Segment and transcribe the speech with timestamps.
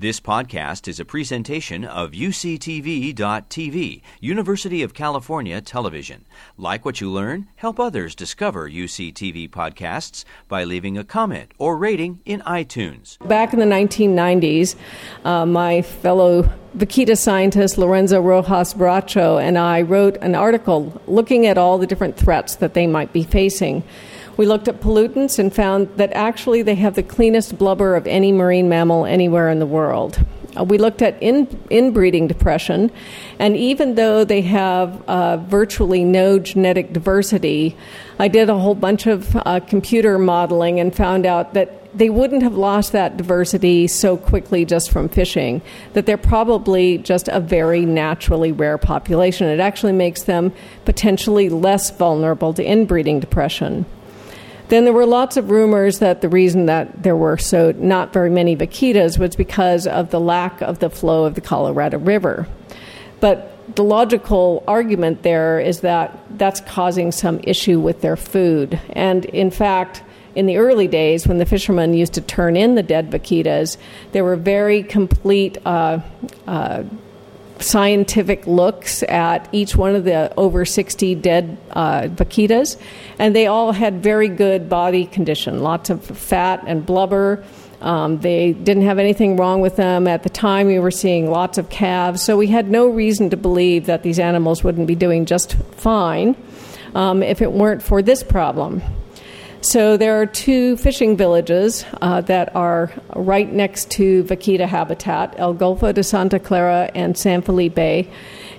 [0.00, 6.24] This podcast is a presentation of UCTV.tv, University of California Television.
[6.56, 12.20] Like what you learn, help others discover UCTV podcasts by leaving a comment or rating
[12.24, 13.18] in iTunes.
[13.26, 14.76] Back in the 1990s,
[15.24, 16.48] uh, my fellow
[16.78, 22.16] vaquita scientist Lorenzo Rojas Bracho and I wrote an article looking at all the different
[22.16, 23.82] threats that they might be facing.
[24.36, 28.30] We looked at pollutants and found that actually they have the cleanest blubber of any
[28.30, 30.24] marine mammal anywhere in the world.
[30.56, 32.92] Uh, we looked at in, inbreeding depression,
[33.40, 37.76] and even though they have uh, virtually no genetic diversity,
[38.20, 42.42] I did a whole bunch of uh, computer modeling and found out that they wouldn't
[42.42, 45.62] have lost that diversity so quickly just from fishing,
[45.94, 49.48] that they're probably just a very naturally rare population.
[49.48, 50.52] It actually makes them
[50.84, 53.86] potentially less vulnerable to inbreeding depression.
[54.68, 58.28] Then there were lots of rumors that the reason that there were so not very
[58.28, 62.46] many vaquitas was because of the lack of the flow of the Colorado River.
[63.20, 68.78] But the logical argument there is that that's causing some issue with their food.
[68.90, 70.02] And in fact,
[70.38, 73.76] in the early days, when the fishermen used to turn in the dead vaquitas,
[74.12, 75.98] there were very complete uh,
[76.46, 76.84] uh,
[77.58, 82.80] scientific looks at each one of the over 60 dead uh, vaquitas,
[83.18, 87.44] and they all had very good body condition lots of fat and blubber.
[87.80, 90.06] Um, they didn't have anything wrong with them.
[90.06, 93.36] At the time, we were seeing lots of calves, so we had no reason to
[93.36, 96.36] believe that these animals wouldn't be doing just fine
[96.94, 98.82] um, if it weren't for this problem.
[99.60, 105.54] So there are two fishing villages uh, that are right next to vaquita habitat, El
[105.56, 108.08] Golfo de Santa Clara and San Felipe.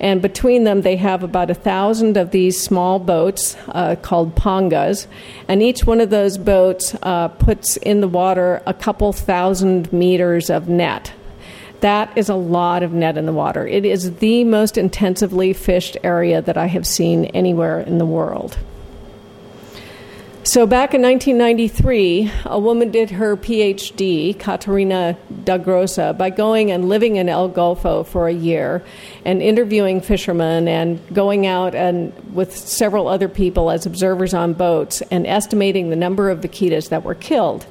[0.00, 5.06] And between them, they have about a thousand of these small boats uh, called pangas.
[5.48, 10.48] And each one of those boats uh, puts in the water a couple thousand meters
[10.48, 11.12] of net.
[11.80, 13.66] That is a lot of net in the water.
[13.66, 18.56] It is the most intensively fished area that I have seen anywhere in the world.
[20.46, 27.16] So, back in 1993, a woman did her PhD, Caterina D'Agrosa, by going and living
[27.16, 28.84] in El Golfo for a year
[29.24, 35.02] and interviewing fishermen and going out and with several other people as observers on boats
[35.10, 37.66] and estimating the number of vaquitas that were killed.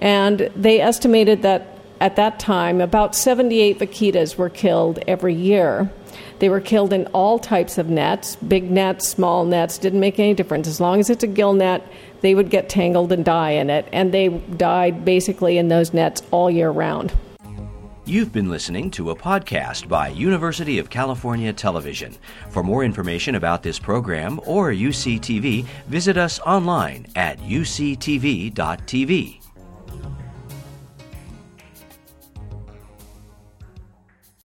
[0.00, 5.88] And they estimated that at that time, about 78 vaquitas were killed every year.
[6.40, 10.34] They were killed in all types of nets, big nets, small nets, didn't make any
[10.34, 10.66] difference.
[10.66, 11.86] As long as it's a gill net,
[12.20, 16.24] they would get tangled and die in it, and they died basically in those nets
[16.32, 17.16] all year round.
[18.04, 22.16] You've been listening to a podcast by University of California Television.
[22.50, 28.52] For more information about this program or UCTV, visit us online at uctv.tv.